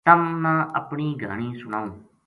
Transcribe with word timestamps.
تَم 0.07 0.21
نا 0.43 0.53
اپنی 0.79 1.07
گہانی 1.21 1.49
سناؤں 1.61 1.89